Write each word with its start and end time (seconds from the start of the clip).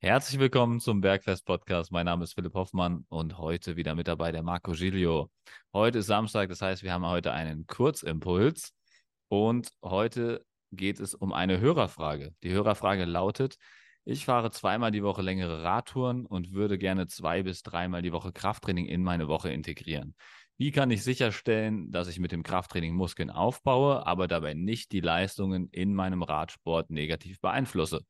Herzlich 0.00 0.38
willkommen 0.38 0.78
zum 0.78 1.00
Bergfest 1.00 1.44
Podcast. 1.44 1.90
Mein 1.90 2.06
Name 2.06 2.22
ist 2.22 2.34
Philipp 2.34 2.54
Hoffmann 2.54 3.04
und 3.08 3.36
heute 3.36 3.74
wieder 3.74 3.96
mit 3.96 4.06
dabei 4.06 4.30
der 4.30 4.44
Marco 4.44 4.70
Giglio. 4.70 5.28
Heute 5.72 5.98
ist 5.98 6.06
Samstag, 6.06 6.48
das 6.50 6.62
heißt, 6.62 6.84
wir 6.84 6.92
haben 6.92 7.04
heute 7.04 7.32
einen 7.32 7.66
Kurzimpuls 7.66 8.74
und 9.26 9.72
heute 9.82 10.46
geht 10.70 11.00
es 11.00 11.14
um 11.16 11.32
eine 11.32 11.58
Hörerfrage. 11.58 12.32
Die 12.44 12.52
Hörerfrage 12.52 13.06
lautet: 13.06 13.56
Ich 14.04 14.24
fahre 14.24 14.52
zweimal 14.52 14.92
die 14.92 15.02
Woche 15.02 15.20
längere 15.20 15.64
Radtouren 15.64 16.26
und 16.26 16.52
würde 16.52 16.78
gerne 16.78 17.08
zwei 17.08 17.42
bis 17.42 17.64
dreimal 17.64 18.00
die 18.00 18.12
Woche 18.12 18.32
Krafttraining 18.32 18.86
in 18.86 19.02
meine 19.02 19.26
Woche 19.26 19.50
integrieren. 19.50 20.14
Wie 20.58 20.70
kann 20.70 20.92
ich 20.92 21.02
sicherstellen, 21.02 21.90
dass 21.90 22.06
ich 22.06 22.20
mit 22.20 22.30
dem 22.30 22.44
Krafttraining 22.44 22.94
Muskeln 22.94 23.30
aufbaue, 23.30 24.06
aber 24.06 24.28
dabei 24.28 24.54
nicht 24.54 24.92
die 24.92 25.00
Leistungen 25.00 25.70
in 25.72 25.92
meinem 25.92 26.22
Radsport 26.22 26.88
negativ 26.88 27.40
beeinflusse? 27.40 28.02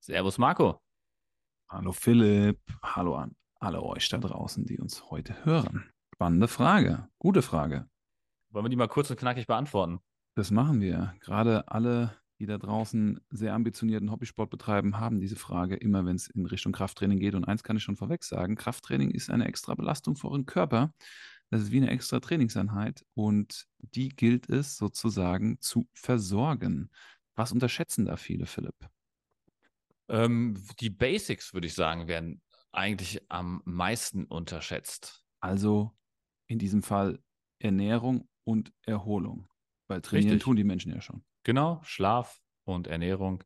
Servus 0.00 0.38
Marco. 0.38 0.80
Hallo 1.72 1.92
Philipp, 1.92 2.60
hallo 2.82 3.14
an 3.14 3.34
alle 3.58 3.82
euch 3.82 4.10
da 4.10 4.18
draußen, 4.18 4.66
die 4.66 4.78
uns 4.78 5.10
heute 5.10 5.46
hören. 5.46 5.90
Spannende 6.14 6.46
Frage, 6.46 7.08
gute 7.18 7.40
Frage. 7.40 7.88
Wollen 8.50 8.66
wir 8.66 8.68
die 8.68 8.76
mal 8.76 8.88
kurz 8.88 9.08
und 9.08 9.18
knackig 9.18 9.46
beantworten? 9.46 10.00
Das 10.34 10.50
machen 10.50 10.82
wir. 10.82 11.14
Gerade 11.20 11.68
alle, 11.68 12.14
die 12.38 12.44
da 12.44 12.58
draußen 12.58 13.20
sehr 13.30 13.54
ambitionierten 13.54 14.10
Hobbysport 14.10 14.50
betreiben, 14.50 15.00
haben 15.00 15.18
diese 15.18 15.36
Frage 15.36 15.74
immer, 15.76 16.04
wenn 16.04 16.16
es 16.16 16.26
in 16.26 16.44
Richtung 16.44 16.72
Krafttraining 16.72 17.18
geht. 17.18 17.34
Und 17.34 17.46
eins 17.46 17.62
kann 17.62 17.78
ich 17.78 17.82
schon 17.82 17.96
vorweg 17.96 18.22
sagen, 18.22 18.54
Krafttraining 18.54 19.10
ist 19.10 19.30
eine 19.30 19.46
extra 19.46 19.74
Belastung 19.74 20.14
für 20.14 20.28
euren 20.28 20.44
Körper. 20.44 20.92
Das 21.48 21.62
ist 21.62 21.72
wie 21.72 21.78
eine 21.78 21.90
extra 21.90 22.20
Trainingseinheit 22.20 23.02
und 23.14 23.64
die 23.78 24.10
gilt 24.10 24.50
es 24.50 24.76
sozusagen 24.76 25.58
zu 25.60 25.88
versorgen. 25.94 26.90
Was 27.34 27.50
unterschätzen 27.50 28.04
da 28.04 28.18
viele, 28.18 28.44
Philipp? 28.44 28.91
Ähm, 30.08 30.62
die 30.80 30.90
Basics, 30.90 31.54
würde 31.54 31.66
ich 31.66 31.74
sagen, 31.74 32.08
werden 32.08 32.42
eigentlich 32.72 33.20
am 33.28 33.62
meisten 33.64 34.24
unterschätzt. 34.24 35.24
Also 35.40 35.92
in 36.46 36.58
diesem 36.58 36.82
Fall 36.82 37.22
Ernährung 37.58 38.28
und 38.44 38.72
Erholung. 38.82 39.48
Weil 39.88 40.00
trainieren 40.00 40.30
Richtig. 40.30 40.44
tun 40.44 40.56
die 40.56 40.64
Menschen 40.64 40.92
ja 40.92 41.00
schon. 41.00 41.24
Genau, 41.44 41.80
Schlaf 41.82 42.40
und 42.64 42.86
Ernährung 42.86 43.44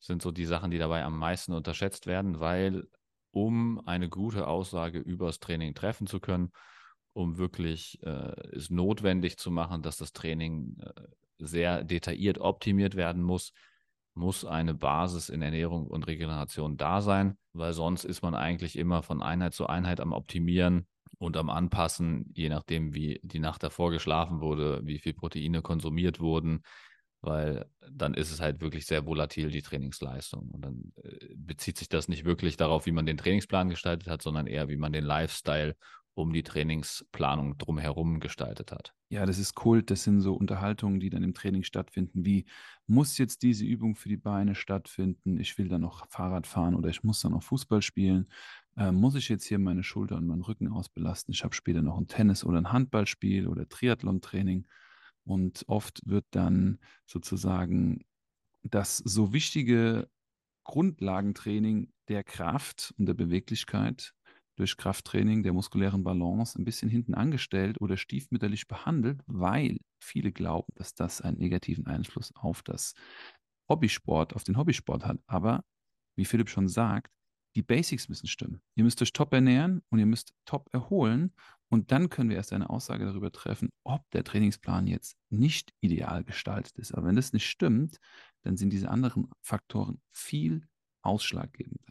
sind 0.00 0.22
so 0.22 0.30
die 0.30 0.44
Sachen, 0.44 0.70
die 0.70 0.78
dabei 0.78 1.04
am 1.04 1.18
meisten 1.18 1.52
unterschätzt 1.52 2.06
werden, 2.06 2.40
weil 2.40 2.88
um 3.30 3.80
eine 3.86 4.08
gute 4.08 4.46
Aussage 4.46 4.98
übers 4.98 5.38
Training 5.38 5.74
treffen 5.74 6.06
zu 6.06 6.20
können, 6.20 6.52
um 7.12 7.36
wirklich 7.36 8.02
äh, 8.02 8.32
es 8.52 8.70
notwendig 8.70 9.38
zu 9.38 9.50
machen, 9.50 9.82
dass 9.82 9.96
das 9.96 10.12
Training 10.12 10.78
äh, 10.80 11.02
sehr 11.38 11.84
detailliert 11.84 12.38
optimiert 12.38 12.94
werden 12.94 13.22
muss, 13.22 13.52
muss 14.18 14.44
eine 14.44 14.74
Basis 14.74 15.28
in 15.28 15.40
Ernährung 15.40 15.86
und 15.86 16.06
Regeneration 16.06 16.76
da 16.76 17.00
sein, 17.00 17.38
weil 17.52 17.72
sonst 17.72 18.04
ist 18.04 18.22
man 18.22 18.34
eigentlich 18.34 18.76
immer 18.76 19.02
von 19.02 19.22
Einheit 19.22 19.54
zu 19.54 19.66
Einheit 19.66 20.00
am 20.00 20.12
Optimieren 20.12 20.86
und 21.18 21.36
am 21.36 21.50
Anpassen, 21.50 22.30
je 22.34 22.48
nachdem, 22.48 22.94
wie 22.94 23.20
die 23.22 23.38
Nacht 23.38 23.62
davor 23.62 23.90
geschlafen 23.90 24.40
wurde, 24.40 24.80
wie 24.84 24.98
viel 24.98 25.14
Proteine 25.14 25.62
konsumiert 25.62 26.20
wurden, 26.20 26.62
weil 27.20 27.66
dann 27.90 28.14
ist 28.14 28.30
es 28.30 28.40
halt 28.40 28.60
wirklich 28.60 28.86
sehr 28.86 29.06
volatil, 29.06 29.50
die 29.50 29.62
Trainingsleistung. 29.62 30.50
Und 30.50 30.64
dann 30.64 30.92
äh, 31.02 31.34
bezieht 31.34 31.78
sich 31.78 31.88
das 31.88 32.08
nicht 32.08 32.24
wirklich 32.24 32.56
darauf, 32.56 32.86
wie 32.86 32.92
man 32.92 33.06
den 33.06 33.16
Trainingsplan 33.16 33.70
gestaltet 33.70 34.08
hat, 34.08 34.22
sondern 34.22 34.46
eher, 34.46 34.68
wie 34.68 34.76
man 34.76 34.92
den 34.92 35.04
Lifestyle 35.04 35.74
um 36.18 36.32
die 36.32 36.42
Trainingsplanung 36.42 37.58
drumherum 37.58 38.20
gestaltet 38.20 38.72
hat. 38.72 38.92
Ja, 39.10 39.24
das 39.24 39.38
ist 39.38 39.54
Kult, 39.54 39.90
das 39.90 40.04
sind 40.04 40.20
so 40.20 40.34
Unterhaltungen, 40.34 41.00
die 41.00 41.10
dann 41.10 41.22
im 41.22 41.32
Training 41.32 41.62
stattfinden, 41.62 42.24
wie 42.24 42.44
muss 42.86 43.16
jetzt 43.16 43.42
diese 43.42 43.64
Übung 43.64 43.94
für 43.94 44.08
die 44.08 44.16
Beine 44.16 44.54
stattfinden, 44.54 45.38
ich 45.38 45.56
will 45.56 45.68
dann 45.68 45.80
noch 45.80 46.06
Fahrrad 46.10 46.46
fahren 46.46 46.74
oder 46.74 46.88
ich 46.90 47.02
muss 47.04 47.20
dann 47.20 47.32
noch 47.32 47.42
Fußball 47.42 47.80
spielen, 47.80 48.28
äh, 48.76 48.92
muss 48.92 49.14
ich 49.14 49.28
jetzt 49.28 49.44
hier 49.44 49.58
meine 49.58 49.82
Schulter 49.82 50.16
und 50.16 50.26
meinen 50.26 50.42
Rücken 50.42 50.68
ausbelasten, 50.68 51.32
ich 51.32 51.44
habe 51.44 51.54
später 51.54 51.82
noch 51.82 51.98
ein 51.98 52.08
Tennis- 52.08 52.44
oder 52.44 52.58
ein 52.58 52.72
Handballspiel 52.72 53.46
oder 53.46 53.68
Triathlon-Training. 53.68 54.66
Und 55.24 55.64
oft 55.68 56.00
wird 56.06 56.24
dann 56.30 56.78
sozusagen 57.06 58.04
das 58.62 58.96
so 58.98 59.32
wichtige 59.32 60.08
Grundlagentraining 60.64 61.92
der 62.08 62.24
Kraft 62.24 62.94
und 62.98 63.06
der 63.06 63.14
Beweglichkeit 63.14 64.14
durch 64.58 64.76
Krafttraining 64.76 65.42
der 65.42 65.52
muskulären 65.52 66.02
Balance 66.02 66.58
ein 66.58 66.64
bisschen 66.64 66.90
hinten 66.90 67.14
angestellt 67.14 67.80
oder 67.80 67.96
stiefmütterlich 67.96 68.66
behandelt, 68.66 69.22
weil 69.26 69.78
viele 70.00 70.32
glauben, 70.32 70.72
dass 70.74 70.94
das 70.94 71.20
einen 71.20 71.38
negativen 71.38 71.86
Einfluss 71.86 72.32
auf 72.34 72.62
das 72.62 72.94
Hobbysport, 73.68 74.34
auf 74.34 74.44
den 74.44 74.56
Hobbysport 74.56 75.04
hat. 75.04 75.18
Aber 75.26 75.64
wie 76.16 76.24
Philipp 76.24 76.50
schon 76.50 76.68
sagt, 76.68 77.12
die 77.54 77.62
Basics 77.62 78.08
müssen 78.08 78.26
stimmen. 78.26 78.60
Ihr 78.74 78.84
müsst 78.84 79.00
euch 79.02 79.12
top 79.12 79.32
ernähren 79.32 79.82
und 79.90 79.98
ihr 79.98 80.06
müsst 80.06 80.34
top 80.44 80.68
erholen. 80.72 81.32
Und 81.70 81.92
dann 81.92 82.08
können 82.08 82.30
wir 82.30 82.36
erst 82.36 82.52
eine 82.52 82.70
Aussage 82.70 83.04
darüber 83.04 83.30
treffen, 83.30 83.70
ob 83.84 84.08
der 84.10 84.24
Trainingsplan 84.24 84.86
jetzt 84.86 85.16
nicht 85.28 85.74
ideal 85.80 86.24
gestaltet 86.24 86.78
ist. 86.78 86.92
Aber 86.92 87.06
wenn 87.06 87.16
das 87.16 87.32
nicht 87.32 87.46
stimmt, 87.46 87.98
dann 88.42 88.56
sind 88.56 88.72
diese 88.72 88.88
anderen 88.88 89.30
Faktoren 89.42 90.00
viel 90.10 90.66
ausschlaggebender. 91.02 91.87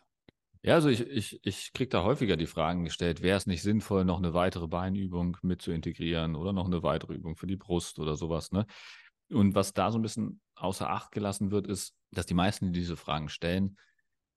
Ja, 0.68 0.74
also 0.74 0.90
ich, 0.90 1.00
ich, 1.00 1.40
ich 1.46 1.72
kriege 1.72 1.88
da 1.88 2.04
häufiger 2.04 2.36
die 2.36 2.46
Fragen 2.46 2.84
gestellt, 2.84 3.22
wäre 3.22 3.38
es 3.38 3.46
nicht 3.46 3.62
sinnvoll, 3.62 4.04
noch 4.04 4.18
eine 4.18 4.34
weitere 4.34 4.68
Beinübung 4.68 5.38
mit 5.42 5.62
zu 5.62 5.72
integrieren 5.72 6.36
oder 6.36 6.52
noch 6.52 6.66
eine 6.66 6.84
weitere 6.84 7.14
Übung 7.14 7.38
für 7.38 7.48
die 7.48 7.56
Brust 7.56 8.00
oder 8.00 8.18
sowas, 8.18 8.52
ne? 8.52 8.66
Und 9.30 9.56
was 9.56 9.72
da 9.72 9.92
so 9.94 9.98
ein 9.98 10.02
bisschen 10.02 10.42
außer 10.56 10.90
Acht 10.90 11.14
gelassen 11.14 11.52
wird, 11.52 11.68
ist, 11.68 11.96
dass 12.12 12.26
die 12.26 12.34
meisten, 12.34 12.74
die 12.74 12.82
diese 12.82 12.98
Fragen 12.98 13.30
stellen, 13.30 13.78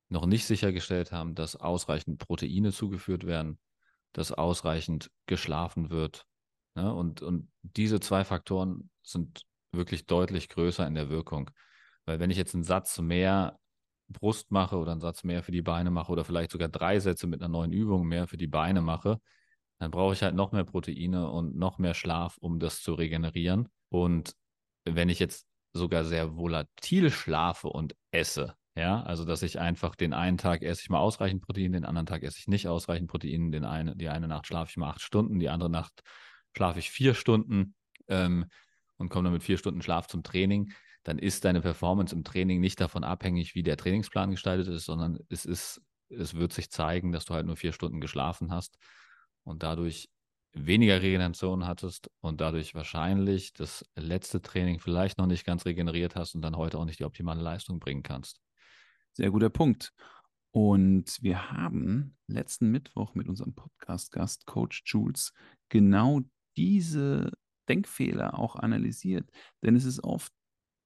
noch 0.08 0.24
nicht 0.24 0.46
sichergestellt 0.46 1.10
haben, 1.10 1.34
dass 1.34 1.56
ausreichend 1.56 2.20
Proteine 2.20 2.70
zugeführt 2.70 3.26
werden, 3.26 3.58
dass 4.12 4.30
ausreichend 4.30 5.10
geschlafen 5.26 5.90
wird. 5.90 6.26
Ne? 6.76 6.94
Und, 6.94 7.22
und 7.22 7.50
diese 7.62 7.98
zwei 7.98 8.22
Faktoren 8.22 8.88
sind 9.02 9.42
wirklich 9.72 10.06
deutlich 10.06 10.48
größer 10.48 10.86
in 10.86 10.94
der 10.94 11.08
Wirkung. 11.08 11.50
Weil 12.04 12.20
wenn 12.20 12.30
ich 12.30 12.36
jetzt 12.36 12.54
einen 12.54 12.62
Satz 12.62 13.00
mehr 13.00 13.58
Brust 14.10 14.50
mache 14.50 14.76
oder 14.76 14.92
einen 14.92 15.00
Satz 15.00 15.24
mehr 15.24 15.42
für 15.42 15.52
die 15.52 15.62
Beine 15.62 15.90
mache 15.90 16.12
oder 16.12 16.24
vielleicht 16.24 16.50
sogar 16.50 16.68
drei 16.68 17.00
Sätze 17.00 17.26
mit 17.26 17.40
einer 17.40 17.48
neuen 17.48 17.72
Übung 17.72 18.06
mehr 18.06 18.26
für 18.26 18.36
die 18.36 18.46
Beine 18.46 18.80
mache, 18.80 19.20
dann 19.78 19.90
brauche 19.90 20.12
ich 20.12 20.22
halt 20.22 20.34
noch 20.34 20.52
mehr 20.52 20.64
Proteine 20.64 21.30
und 21.30 21.56
noch 21.56 21.78
mehr 21.78 21.94
Schlaf, 21.94 22.36
um 22.38 22.58
das 22.58 22.82
zu 22.82 22.94
regenerieren. 22.94 23.68
Und 23.88 24.34
wenn 24.84 25.08
ich 25.08 25.18
jetzt 25.18 25.46
sogar 25.72 26.04
sehr 26.04 26.36
volatil 26.36 27.10
schlafe 27.10 27.68
und 27.68 27.96
esse, 28.10 28.54
ja, 28.76 29.02
also 29.02 29.24
dass 29.24 29.42
ich 29.42 29.58
einfach 29.58 29.94
den 29.94 30.12
einen 30.12 30.38
Tag 30.38 30.62
esse 30.62 30.82
ich 30.82 30.90
mal 30.90 30.98
ausreichend 30.98 31.42
Protein, 31.42 31.72
den 31.72 31.84
anderen 31.84 32.06
Tag 32.06 32.22
esse 32.22 32.38
ich 32.38 32.48
nicht 32.48 32.68
ausreichend 32.68 33.10
Protein, 33.10 33.52
den 33.52 33.64
eine, 33.64 33.96
die 33.96 34.08
eine 34.08 34.28
Nacht 34.28 34.46
schlafe 34.46 34.70
ich 34.70 34.76
mal 34.76 34.90
acht 34.90 35.00
Stunden, 35.00 35.38
die 35.38 35.48
andere 35.48 35.70
Nacht 35.70 36.02
schlafe 36.56 36.78
ich 36.78 36.90
vier 36.90 37.14
Stunden 37.14 37.74
ähm, 38.08 38.46
und 38.96 39.08
komme 39.08 39.24
dann 39.24 39.32
mit 39.32 39.42
vier 39.42 39.58
Stunden 39.58 39.82
Schlaf 39.82 40.08
zum 40.08 40.22
Training, 40.22 40.72
dann 41.02 41.18
ist 41.18 41.44
deine 41.44 41.60
Performance 41.60 42.14
im 42.14 42.24
Training 42.24 42.60
nicht 42.60 42.80
davon 42.80 43.04
abhängig, 43.04 43.54
wie 43.54 43.62
der 43.62 43.76
Trainingsplan 43.76 44.30
gestaltet 44.30 44.68
ist, 44.68 44.84
sondern 44.84 45.18
es 45.28 45.44
ist, 45.44 45.82
es 46.08 46.34
wird 46.34 46.52
sich 46.52 46.70
zeigen, 46.70 47.12
dass 47.12 47.24
du 47.24 47.34
halt 47.34 47.46
nur 47.46 47.56
vier 47.56 47.72
Stunden 47.72 48.00
geschlafen 48.00 48.52
hast 48.52 48.78
und 49.44 49.62
dadurch 49.62 50.10
weniger 50.52 51.00
Regeneration 51.00 51.66
hattest 51.66 52.10
und 52.20 52.40
dadurch 52.40 52.74
wahrscheinlich 52.74 53.52
das 53.52 53.88
letzte 53.94 54.42
Training 54.42 54.80
vielleicht 54.80 55.18
noch 55.18 55.26
nicht 55.26 55.46
ganz 55.46 55.64
regeneriert 55.64 56.16
hast 56.16 56.34
und 56.34 56.42
dann 56.42 56.56
heute 56.56 56.78
auch 56.78 56.84
nicht 56.84 56.98
die 56.98 57.04
optimale 57.04 57.40
Leistung 57.40 57.78
bringen 57.78 58.02
kannst. 58.02 58.40
Sehr 59.12 59.30
guter 59.30 59.50
Punkt. 59.50 59.92
Und 60.52 61.22
wir 61.22 61.52
haben 61.52 62.16
letzten 62.26 62.70
Mittwoch 62.72 63.14
mit 63.14 63.28
unserem 63.28 63.54
Podcast-Gast 63.54 64.46
Coach 64.46 64.82
Jules 64.84 65.32
genau 65.68 66.20
diese 66.56 67.30
Denkfehler 67.68 68.36
auch 68.36 68.56
analysiert. 68.56 69.30
Denn 69.62 69.76
es 69.76 69.84
ist 69.84 70.02
oft 70.02 70.32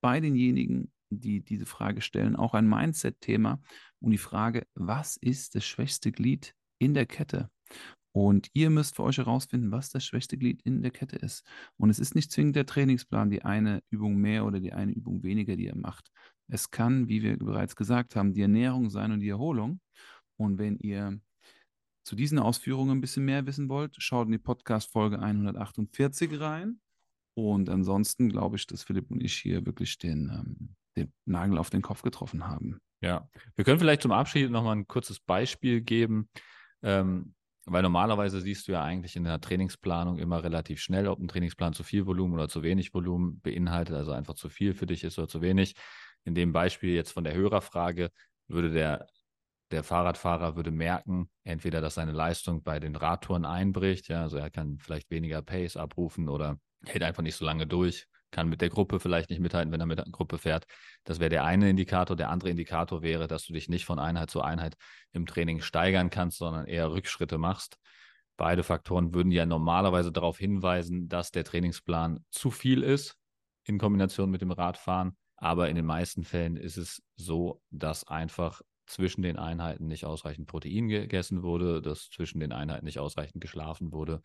bei 0.05 0.21
denjenigen, 0.21 0.93
die 1.09 1.43
diese 1.43 1.65
Frage 1.65 2.03
stellen, 2.03 2.37
auch 2.37 2.53
ein 2.53 2.69
Mindset-Thema 2.69 3.63
und 4.01 4.11
die 4.11 4.19
Frage, 4.19 4.67
was 4.75 5.17
ist 5.17 5.55
das 5.55 5.65
schwächste 5.65 6.13
Glied 6.13 6.55
in 6.79 6.93
der 6.93 7.07
Kette? 7.07 7.49
Und 8.13 8.51
ihr 8.53 8.69
müsst 8.69 8.97
für 8.97 9.03
euch 9.03 9.17
herausfinden, 9.17 9.71
was 9.73 9.89
das 9.89 10.05
schwächste 10.05 10.37
Glied 10.37 10.61
in 10.61 10.83
der 10.83 10.91
Kette 10.91 11.17
ist. 11.17 11.43
Und 11.79 11.89
es 11.89 11.99
ist 11.99 12.15
nicht 12.15 12.31
zwingend 12.31 12.55
der 12.55 12.67
Trainingsplan, 12.67 13.31
die 13.31 13.47
eine 13.47 13.83
Übung 13.89 14.17
mehr 14.17 14.45
oder 14.45 14.61
die 14.61 14.75
eine 14.75 14.93
Übung 14.93 15.23
weniger, 15.23 15.57
die 15.57 15.65
ihr 15.65 15.75
macht. 15.75 16.13
Es 16.49 16.71
kann, 16.71 17.09
wie 17.09 17.23
wir 17.23 17.39
bereits 17.39 17.75
gesagt 17.75 18.15
haben, 18.15 18.35
die 18.35 18.43
Ernährung 18.43 18.91
sein 18.91 19.11
und 19.11 19.21
die 19.21 19.31
Erholung. 19.31 19.81
Und 20.37 20.59
wenn 20.59 20.77
ihr 20.77 21.19
zu 22.05 22.15
diesen 22.15 22.39
Ausführungen 22.39 22.99
ein 22.99 23.01
bisschen 23.01 23.25
mehr 23.25 23.47
wissen 23.47 23.71
wollt, 23.71 23.97
schaut 24.03 24.27
in 24.27 24.33
die 24.33 24.39
Podcast-Folge 24.39 25.19
148 25.19 26.39
rein. 26.41 26.79
Und 27.35 27.69
ansonsten 27.69 28.29
glaube 28.29 28.57
ich, 28.57 28.67
dass 28.67 28.85
Philipp 28.85 29.11
und 29.11 29.23
ich 29.23 29.35
hier 29.35 29.67
wirklich 29.67 29.99
den, 29.99 30.31
ähm, 30.31 30.75
den 30.97 31.13
Nagel 31.25 31.59
auf 31.59 31.71
den 31.71 31.83
Kopf 31.83 32.03
getroffen 32.03 32.47
haben. 32.47 32.81
Ja, 33.01 33.29
wir 33.57 33.65
können 33.65 33.81
vielleicht 33.81 34.03
zum 34.03 34.13
Abschied 34.13 34.51
nochmal 34.51 34.77
ein 34.77 34.87
kurzes 34.87 35.21
Beispiel 35.21 35.81
geben, 35.81 36.29
ähm, 36.83 37.35
weil 37.67 37.83
normalerweise 37.83 38.41
siehst 38.41 38.69
du 38.69 38.73
ja 38.73 38.85
eigentlich 38.85 39.17
in 39.17 39.25
der 39.25 39.41
Trainingsplanung 39.41 40.19
immer 40.19 40.45
relativ 40.45 40.81
schnell, 40.81 41.09
ob 41.09 41.19
ein 41.19 41.29
Trainingsplan 41.29 41.73
zu 41.73 41.83
viel 41.83 42.07
Volumen 42.07 42.35
oder 42.35 42.49
zu 42.49 42.63
wenig 42.63 42.95
Volumen 42.95 43.41
beinhaltet, 43.41 43.97
also 43.97 44.13
einfach 44.13 44.35
zu 44.35 44.49
viel 44.49 44.75
für 44.75 44.87
dich 44.87 45.03
ist 45.03 45.19
oder 45.19 45.29
zu 45.29 45.43
wenig. 45.43 45.75
In 46.25 46.35
dem 46.35 46.53
Beispiel 46.53 46.95
jetzt 46.95 47.13
von 47.13 47.25
der 47.25 47.35
Hörerfrage 47.35 48.11
würde 48.49 48.71
der 48.71 49.07
der 49.71 49.83
Fahrradfahrer 49.83 50.57
würde 50.57 50.71
merken, 50.71 51.29
entweder, 51.43 51.81
dass 51.81 51.95
seine 51.95 52.13
Leistung 52.13 52.63
bei 52.63 52.79
den 52.79 52.97
Radtouren 52.97 53.45
einbricht, 53.45 54.09
ja, 54.09 54.23
also 54.23 54.37
er 54.37 54.51
kann 54.51 54.79
vielleicht 54.79 55.11
weniger 55.11 55.43
Pace 55.43 55.77
abrufen 55.77 56.29
oder 56.29 56.59
hält 56.87 57.03
einfach 57.03 57.23
nicht 57.23 57.37
so 57.37 57.45
lange 57.45 57.67
durch, 57.67 58.07
kann 58.31 58.49
mit 58.49 58.61
der 58.61 58.69
Gruppe 58.69 58.99
vielleicht 58.99 59.31
nicht 59.31 59.41
mithalten, 59.41 59.73
wenn 59.73 59.81
er 59.81 59.87
mit 59.87 59.99
der 59.99 60.07
Gruppe 60.07 60.39
fährt. 60.39 60.67
Das 61.05 61.21
wäre 61.21 61.31
der 61.31 61.45
eine 61.45 61.71
Indikator. 61.71 62.17
Der 62.17 62.31
andere 62.31 62.51
Indikator 62.51 63.03
wäre, 63.03 63.29
dass 63.29 63.47
du 63.47 63.53
dich 63.53 63.69
nicht 63.69 63.85
von 63.85 63.99
Einheit 63.99 64.31
zu 64.31 64.43
Einheit 64.43 64.77
im 65.13 65.25
Training 65.25 65.61
steigern 65.61 66.11
kannst, 66.11 66.39
sondern 66.39 66.67
eher 66.67 66.91
Rückschritte 66.91 67.39
machst. 67.39 67.79
Beide 68.37 68.65
Faktoren 68.65 69.15
würden 69.15 69.31
ja 69.31 69.47
normalerweise 69.47 70.11
darauf 70.11 70.39
hinweisen, 70.39 71.09
dass 71.09 71.31
der 71.31 71.45
Trainingsplan 71.45 72.25
zu 72.31 72.51
viel 72.51 72.83
ist 72.83 73.17
in 73.63 73.79
Kombination 73.79 74.31
mit 74.31 74.41
dem 74.41 74.51
Radfahren. 74.51 75.17
Aber 75.37 75.69
in 75.69 75.77
den 75.77 75.87
meisten 75.87 76.25
Fällen 76.25 76.57
ist 76.57 76.77
es 76.77 77.03
so, 77.17 77.63
dass 77.71 78.09
einfach 78.09 78.63
zwischen 78.87 79.23
den 79.23 79.39
Einheiten 79.39 79.87
nicht 79.87 80.05
ausreichend 80.05 80.49
Protein 80.49 80.89
gegessen 80.89 81.43
wurde, 81.43 81.81
dass 81.81 82.11
zwischen 82.11 82.41
den 82.41 82.53
Einheiten 82.53 82.85
nicht 82.85 82.99
ausreichend 82.99 83.41
geschlafen 83.41 83.93
wurde 83.93 84.21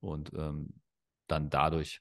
und 0.00 0.32
ähm, 0.34 0.80
dann 1.28 1.50
dadurch 1.50 2.00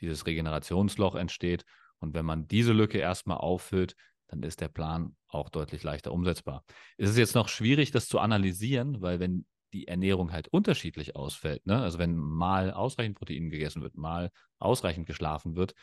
dieses 0.00 0.26
Regenerationsloch 0.26 1.14
entsteht. 1.14 1.64
Und 1.98 2.14
wenn 2.14 2.24
man 2.24 2.46
diese 2.46 2.72
Lücke 2.72 2.98
erstmal 2.98 3.38
auffüllt, 3.38 3.94
dann 4.28 4.42
ist 4.42 4.60
der 4.60 4.68
Plan 4.68 5.16
auch 5.28 5.48
deutlich 5.48 5.82
leichter 5.82 6.12
umsetzbar. 6.12 6.64
Es 6.96 7.10
ist 7.10 7.18
jetzt 7.18 7.34
noch 7.34 7.48
schwierig, 7.48 7.90
das 7.90 8.08
zu 8.08 8.18
analysieren, 8.20 9.00
weil 9.00 9.20
wenn 9.20 9.46
die 9.72 9.88
Ernährung 9.88 10.32
halt 10.32 10.48
unterschiedlich 10.48 11.16
ausfällt, 11.16 11.66
ne? 11.66 11.80
also 11.82 11.98
wenn 11.98 12.16
mal 12.16 12.72
ausreichend 12.72 13.18
Protein 13.18 13.50
gegessen 13.50 13.82
wird, 13.82 13.96
mal 13.96 14.30
ausreichend 14.58 15.06
geschlafen 15.06 15.56
wird, 15.56 15.74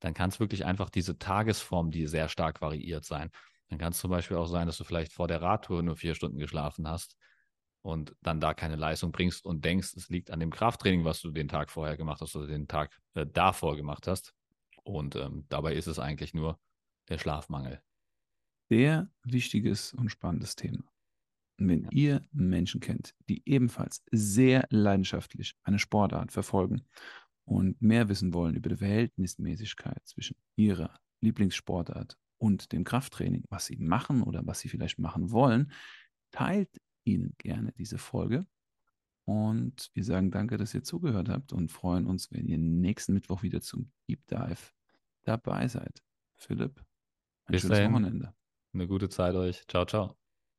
dann 0.00 0.14
kann 0.14 0.30
es 0.30 0.40
wirklich 0.40 0.64
einfach 0.64 0.90
diese 0.90 1.18
Tagesform, 1.18 1.90
die 1.90 2.06
sehr 2.06 2.28
stark 2.28 2.60
variiert 2.60 3.04
sein. 3.04 3.30
Dann 3.68 3.78
kann 3.78 3.92
es 3.92 3.98
zum 3.98 4.10
Beispiel 4.10 4.36
auch 4.36 4.46
sein, 4.46 4.66
dass 4.66 4.78
du 4.78 4.84
vielleicht 4.84 5.12
vor 5.12 5.28
der 5.28 5.42
Radtour 5.42 5.82
nur 5.82 5.96
vier 5.96 6.14
Stunden 6.14 6.38
geschlafen 6.38 6.88
hast 6.88 7.16
und 7.82 8.14
dann 8.22 8.40
da 8.40 8.54
keine 8.54 8.76
Leistung 8.76 9.12
bringst 9.12 9.44
und 9.44 9.64
denkst, 9.64 9.94
es 9.96 10.08
liegt 10.08 10.30
an 10.30 10.40
dem 10.40 10.50
Krafttraining, 10.50 11.04
was 11.04 11.20
du 11.20 11.30
den 11.30 11.48
Tag 11.48 11.70
vorher 11.70 11.96
gemacht 11.96 12.20
hast 12.20 12.36
oder 12.36 12.46
den 12.46 12.68
Tag 12.68 13.00
äh, 13.14 13.26
davor 13.26 13.76
gemacht 13.76 14.06
hast. 14.06 14.34
Und 14.82 15.16
ähm, 15.16 15.44
dabei 15.48 15.74
ist 15.74 15.86
es 15.86 15.98
eigentlich 15.98 16.34
nur 16.34 16.58
der 17.08 17.18
Schlafmangel. 17.18 17.82
Sehr 18.68 19.10
wichtiges 19.24 19.94
und 19.94 20.10
spannendes 20.10 20.56
Thema. 20.56 20.84
Wenn 21.58 21.84
ja. 21.84 21.90
ihr 21.90 22.28
Menschen 22.32 22.80
kennt, 22.80 23.14
die 23.28 23.42
ebenfalls 23.44 24.02
sehr 24.10 24.66
leidenschaftlich 24.70 25.54
eine 25.64 25.78
Sportart 25.78 26.32
verfolgen 26.32 26.82
und 27.44 27.80
mehr 27.82 28.08
wissen 28.08 28.32
wollen 28.32 28.54
über 28.54 28.70
die 28.70 28.76
Verhältnismäßigkeit 28.76 30.06
zwischen 30.06 30.36
ihrer 30.56 30.98
Lieblingssportart 31.20 32.16
und 32.38 32.72
dem 32.72 32.84
Krafttraining, 32.84 33.44
was 33.50 33.66
sie 33.66 33.76
machen 33.76 34.22
oder 34.22 34.46
was 34.46 34.60
sie 34.60 34.68
vielleicht 34.68 34.98
machen 34.98 35.30
wollen, 35.30 35.72
teilt 36.30 36.70
Ihnen 37.04 37.34
gerne 37.38 37.72
diese 37.72 37.98
Folge. 37.98 38.46
Und 39.24 39.90
wir 39.94 40.04
sagen 40.04 40.30
danke, 40.30 40.56
dass 40.56 40.74
ihr 40.74 40.82
zugehört 40.82 41.28
habt 41.28 41.52
und 41.52 41.70
freuen 41.70 42.06
uns, 42.06 42.32
wenn 42.32 42.46
ihr 42.46 42.58
nächsten 42.58 43.14
Mittwoch 43.14 43.42
wieder 43.42 43.60
zum 43.60 43.92
Deep 44.08 44.26
Dive 44.26 44.72
dabei 45.22 45.68
seid. 45.68 46.02
Philipp, 46.36 46.80
ein 47.44 47.52
Bis 47.52 47.62
schönes 47.62 47.78
dahin. 47.78 47.92
Wochenende. 47.92 48.34
Eine 48.72 48.86
gute 48.86 49.08
Zeit 49.08 49.34
euch. 49.34 49.66
Ciao, 49.68 49.84
ciao. 49.84 50.19